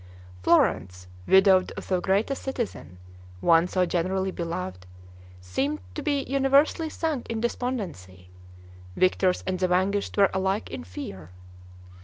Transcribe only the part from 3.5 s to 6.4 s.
so generally beloved, seemed to be